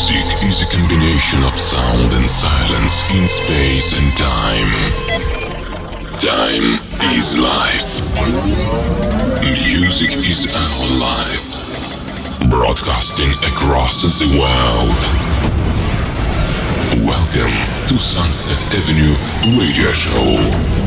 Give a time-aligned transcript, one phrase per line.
[0.00, 4.72] Music is a combination of sound and silence in space and time.
[6.18, 6.80] Time
[7.14, 8.00] is life.
[9.44, 12.48] Music is our life.
[12.48, 14.96] Broadcasting across the world.
[17.06, 17.52] Welcome
[17.88, 19.14] to Sunset Avenue
[19.60, 20.79] Radio Show.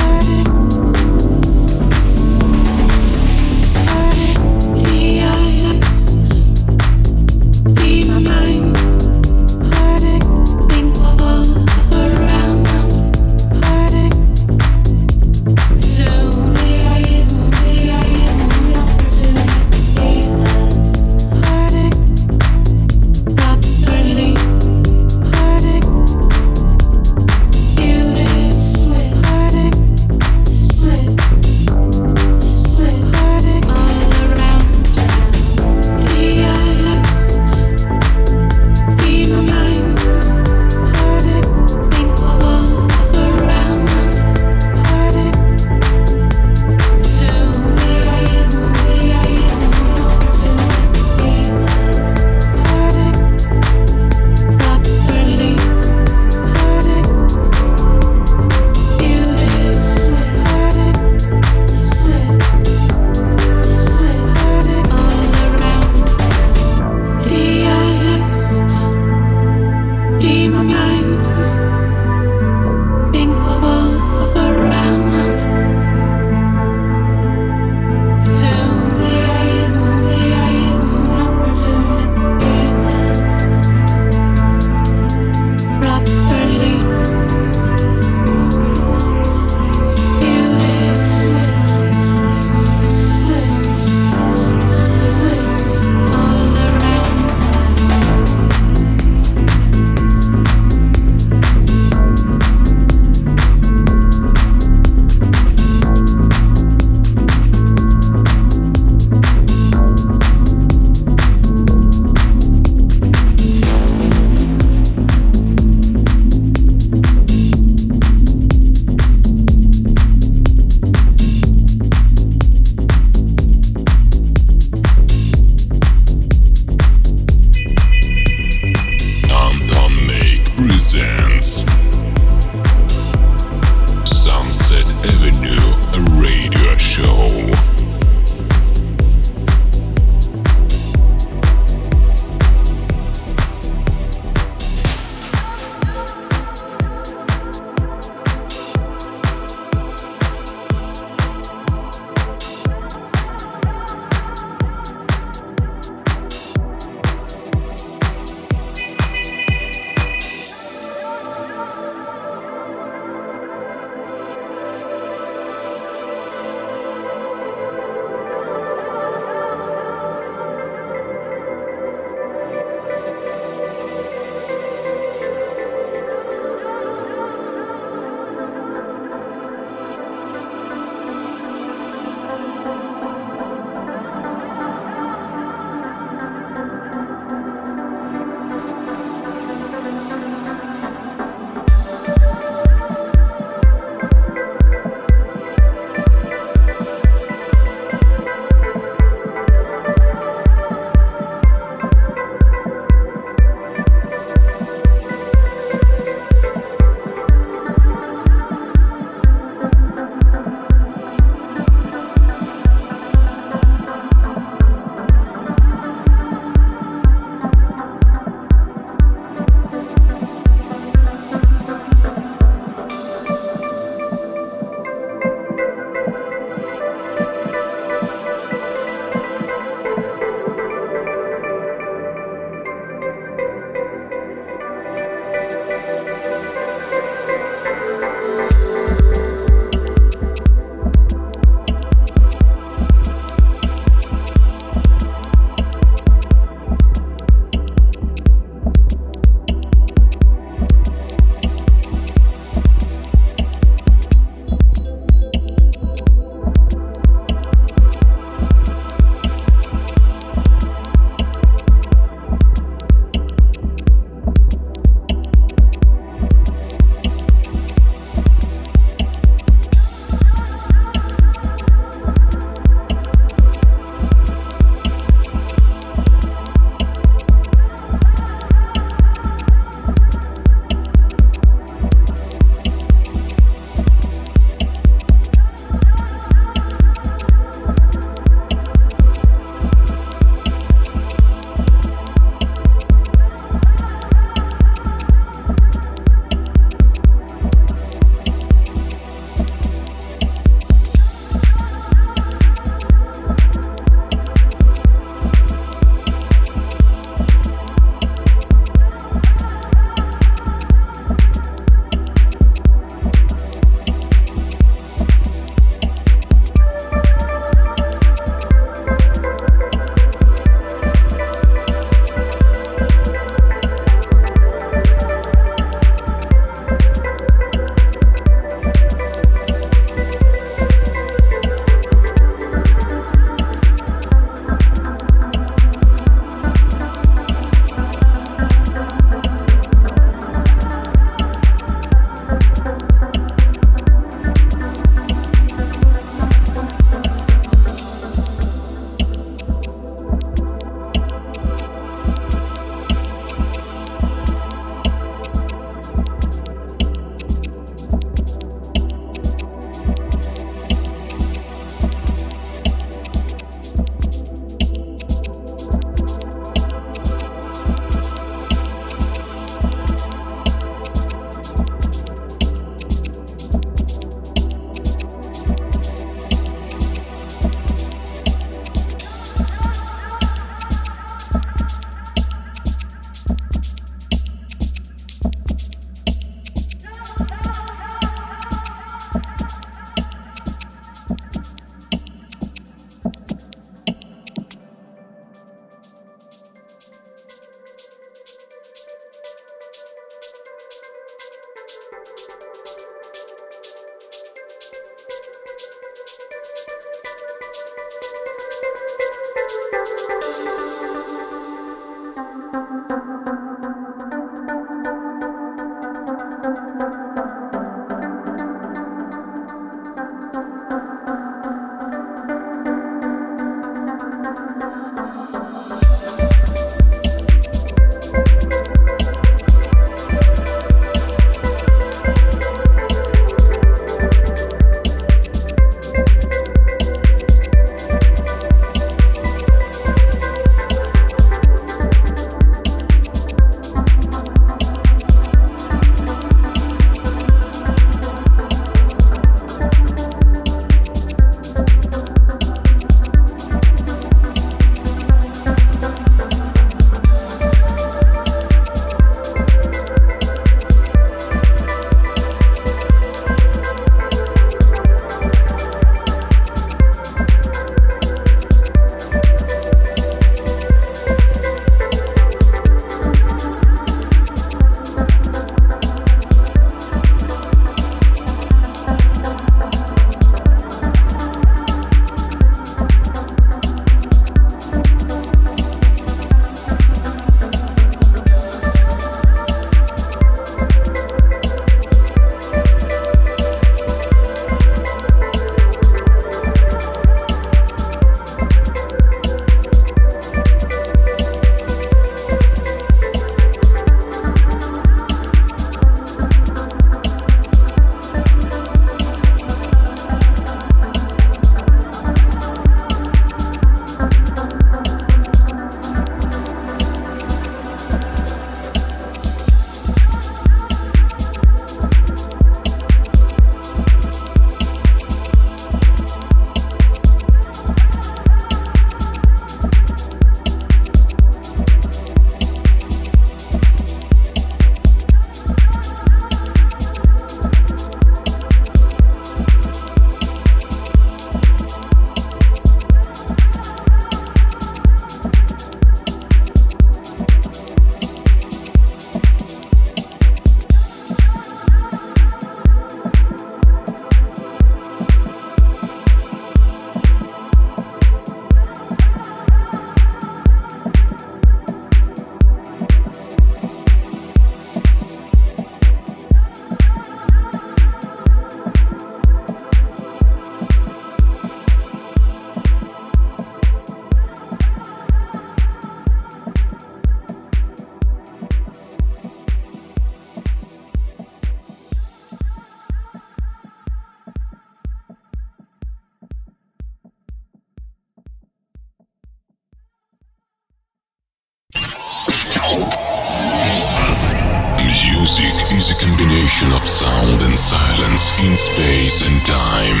[595.24, 600.00] Music is a combination of sound and silence in space and time.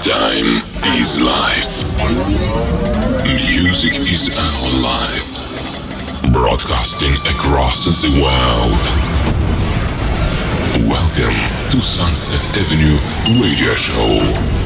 [0.00, 0.62] Time
[0.98, 1.84] is life.
[3.26, 5.38] Music is our life.
[6.32, 8.80] Broadcasting across the world.
[10.88, 11.36] Welcome
[11.70, 12.98] to Sunset Avenue
[13.38, 14.57] Radio Show.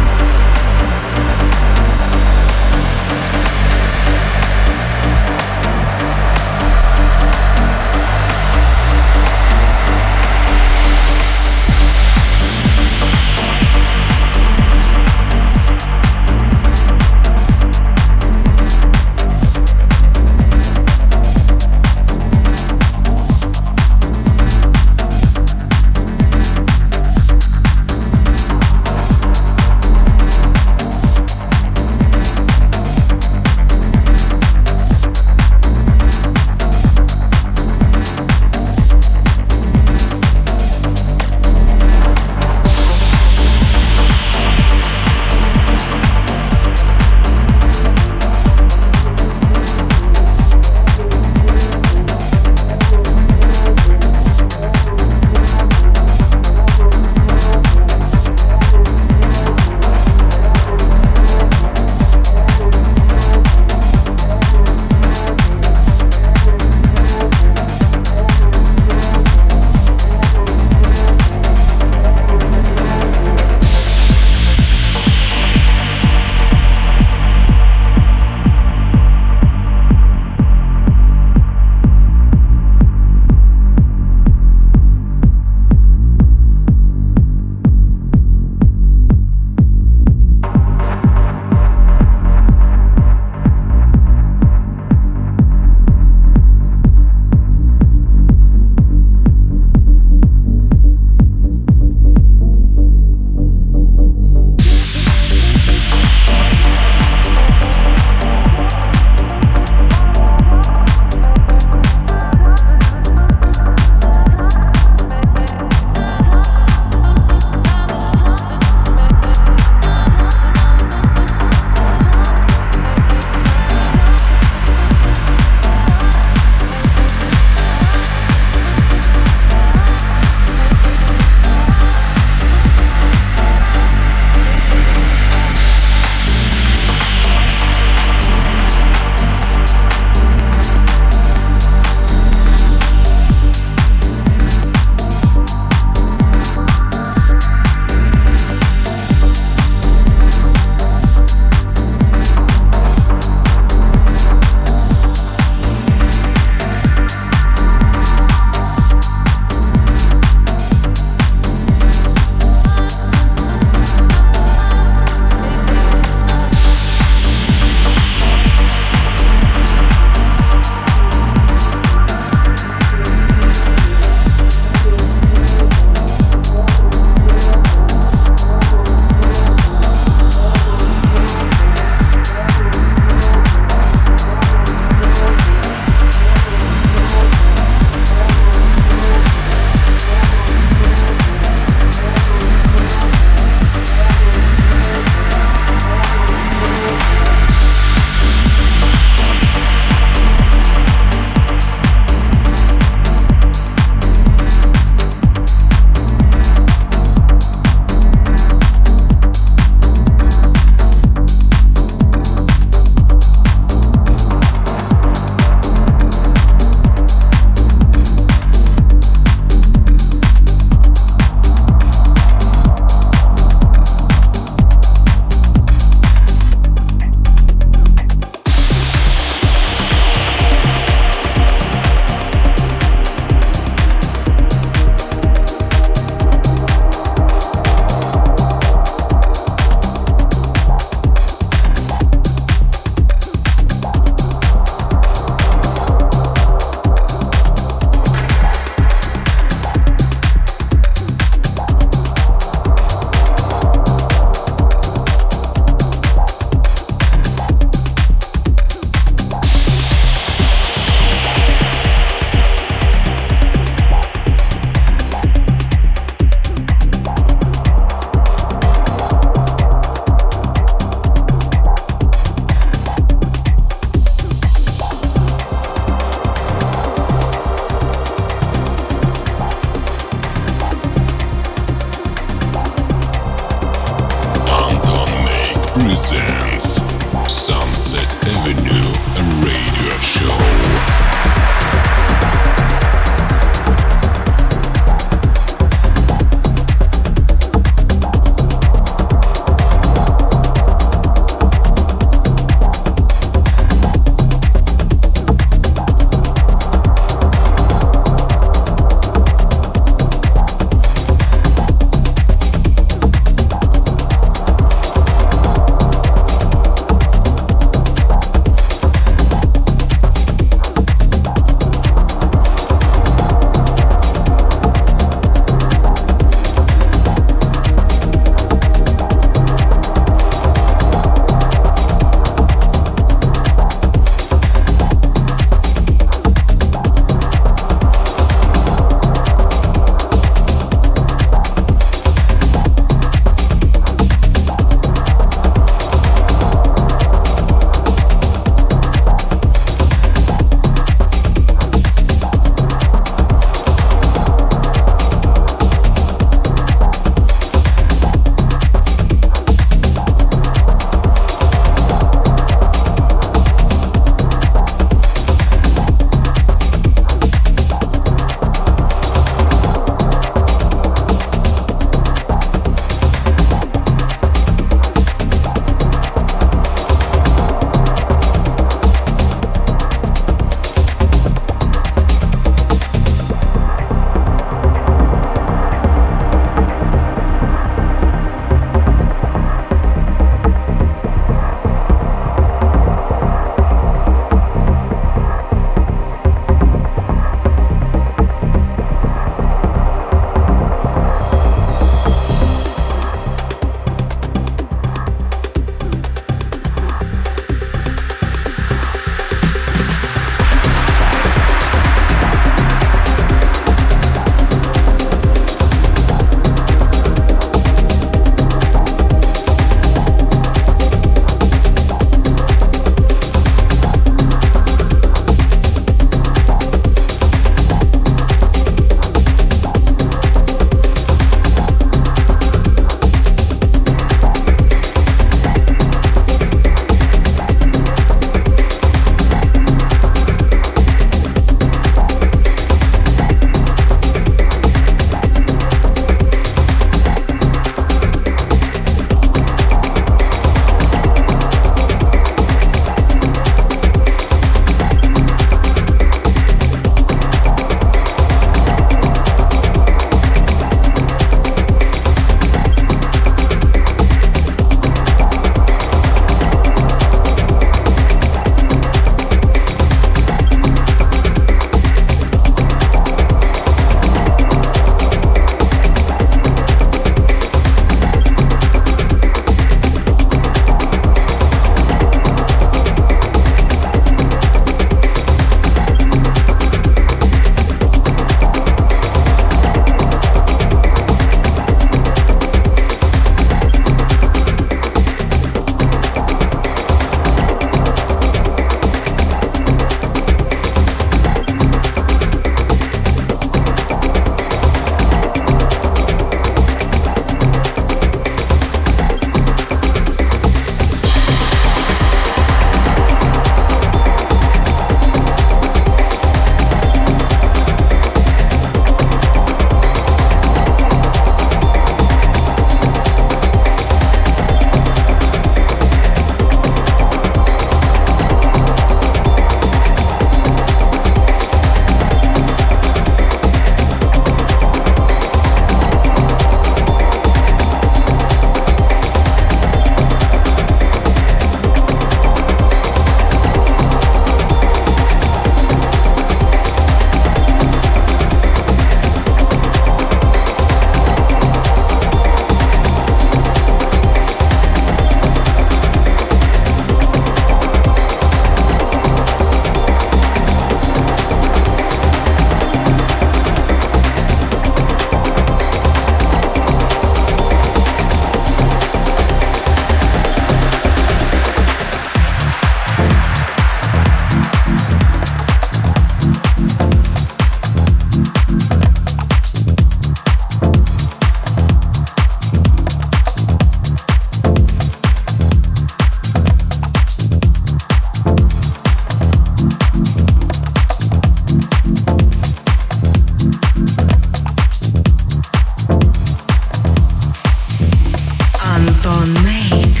[599.16, 600.00] on Make.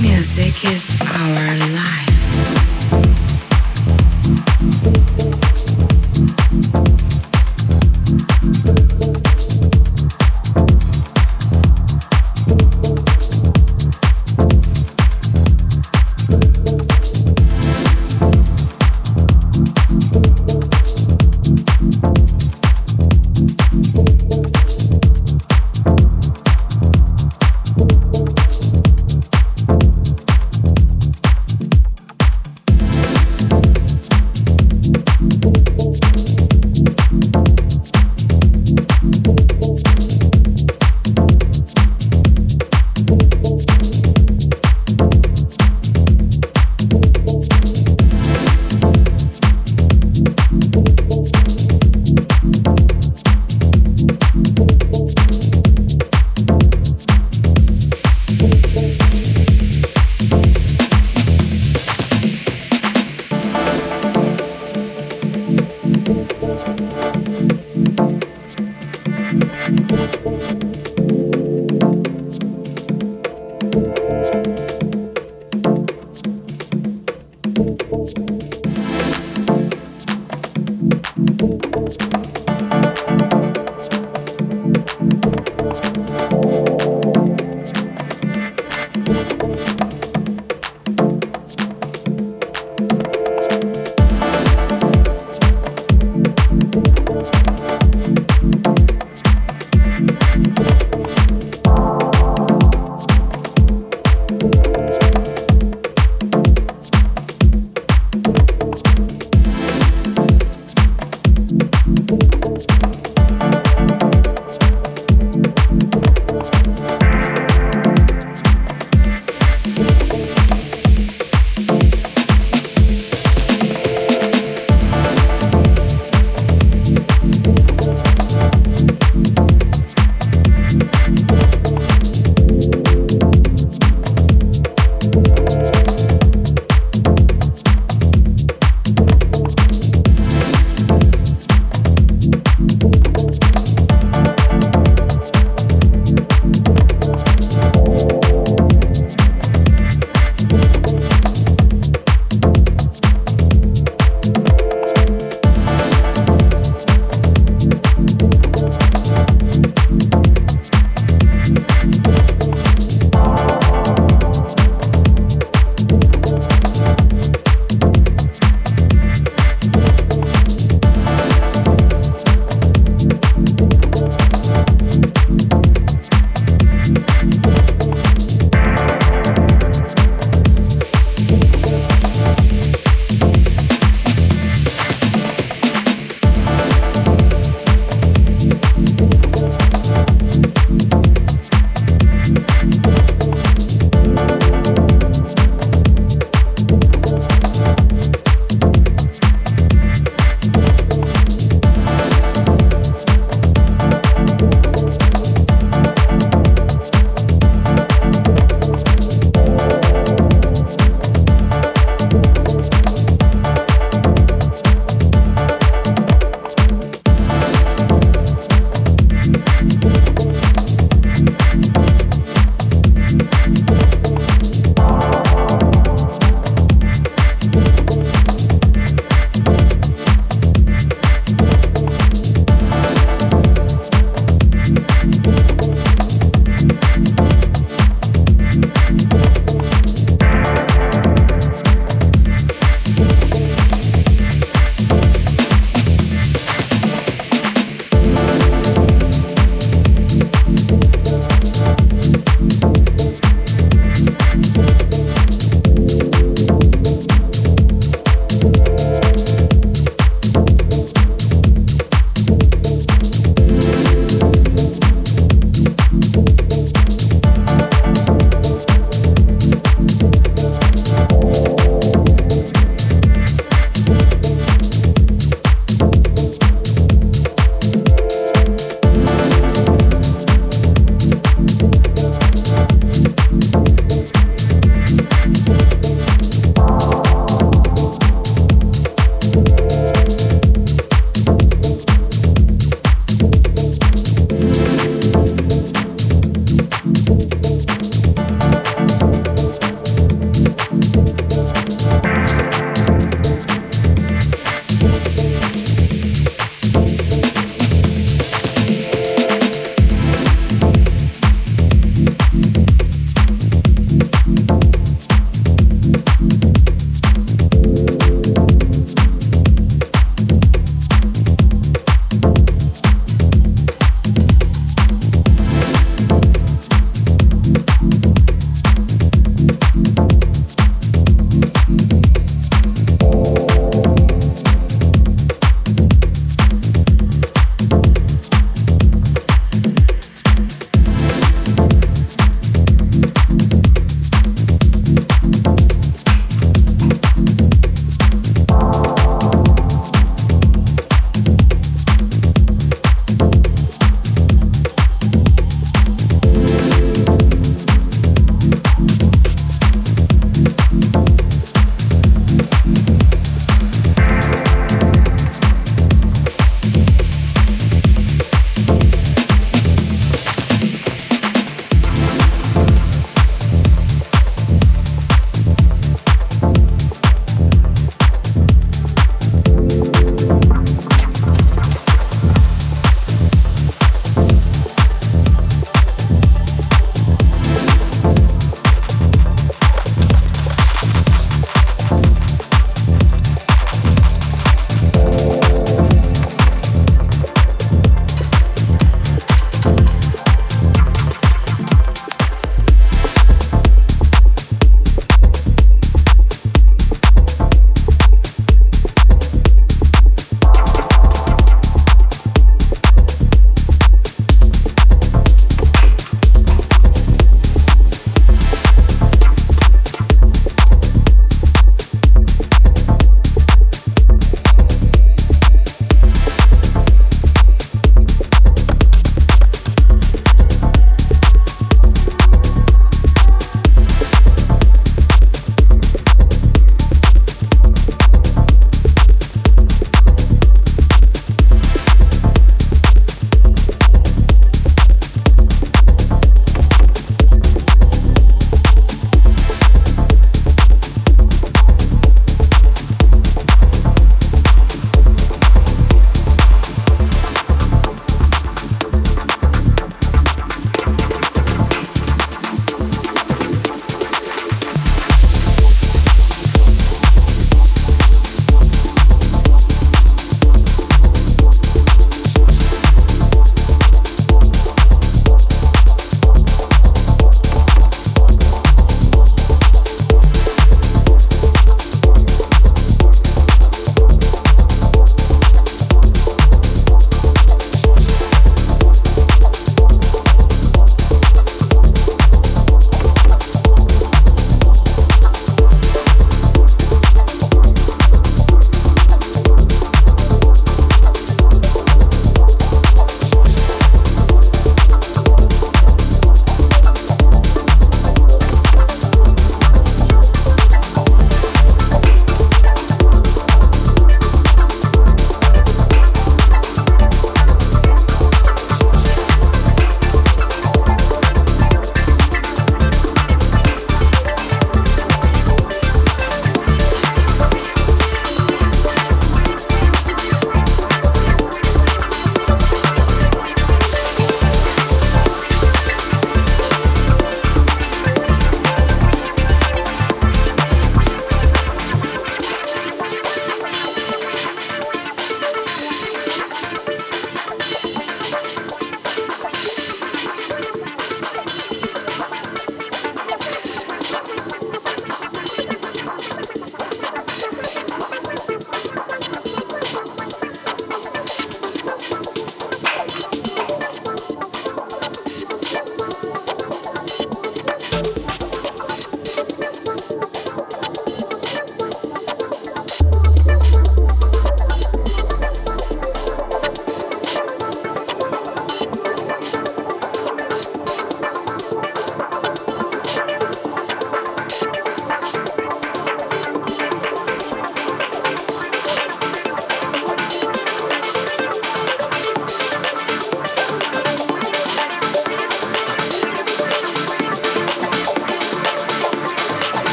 [0.00, 1.11] Music is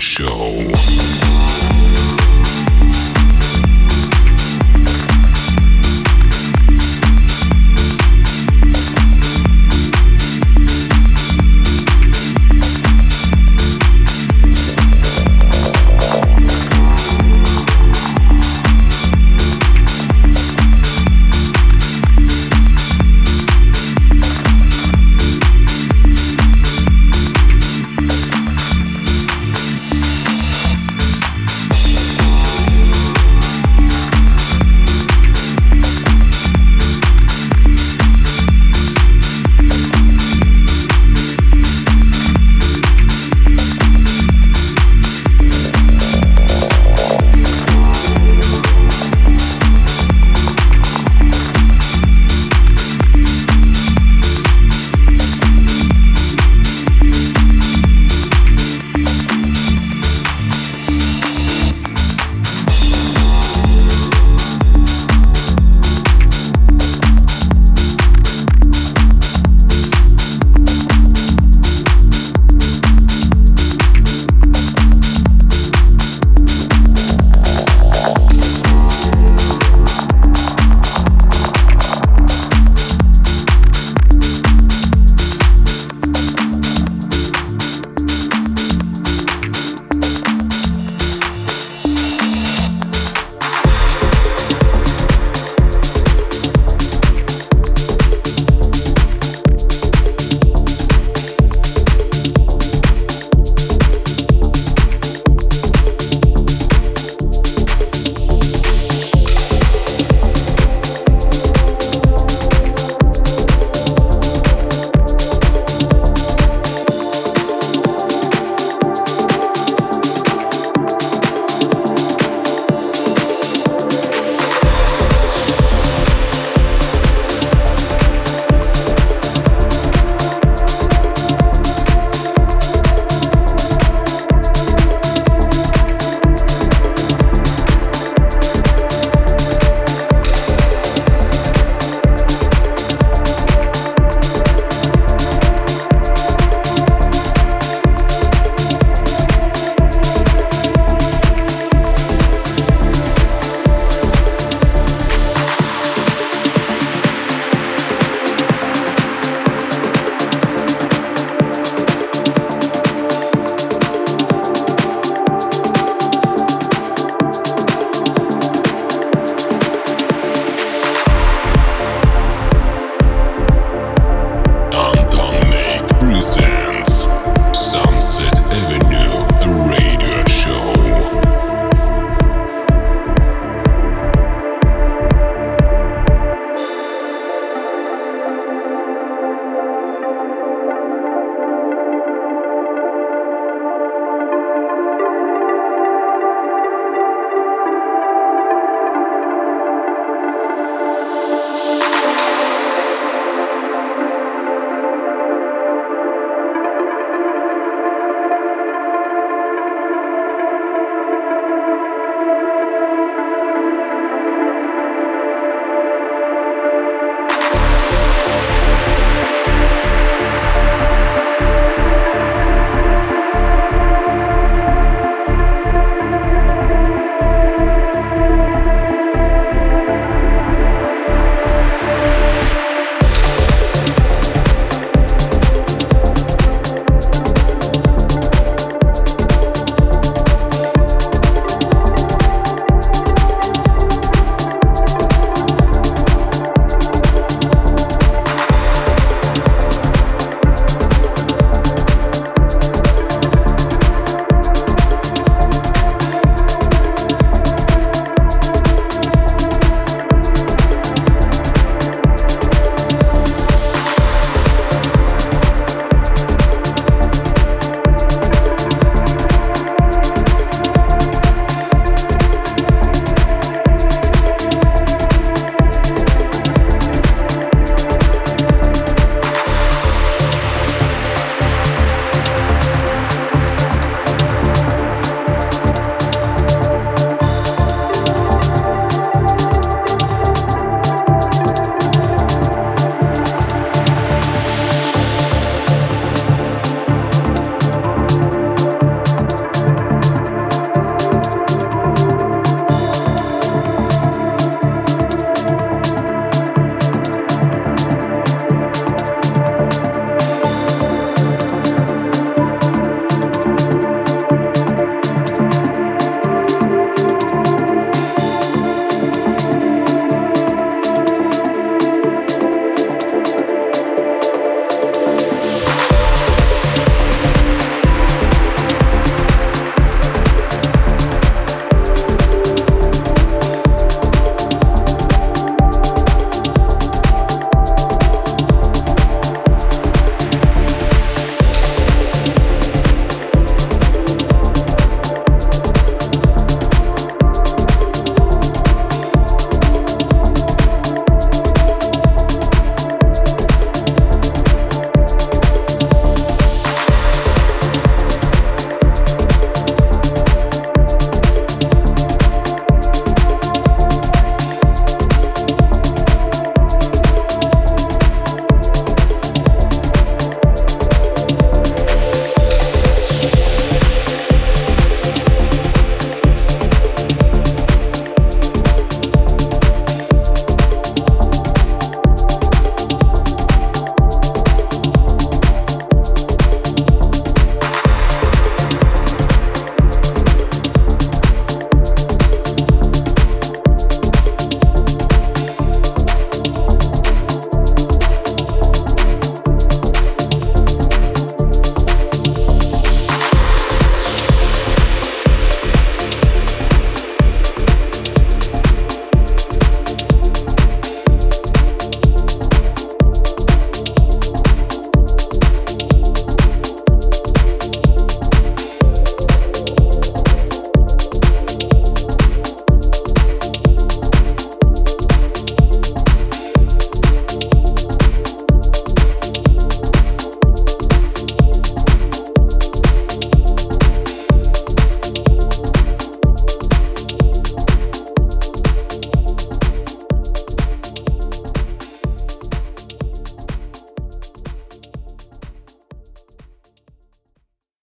[0.00, 1.19] Show.